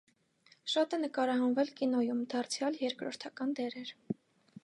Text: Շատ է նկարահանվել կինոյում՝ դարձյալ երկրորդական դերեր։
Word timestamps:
Շատ 0.75 0.95
է 0.97 0.99
նկարահանվել 1.01 1.69
կինոյում՝ 1.81 2.23
դարձյալ 2.33 2.81
երկրորդական 2.87 3.55
դերեր։ 3.61 3.93